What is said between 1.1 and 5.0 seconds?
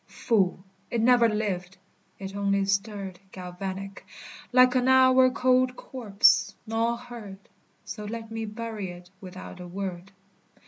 lived. It only stirred Galvanic, like an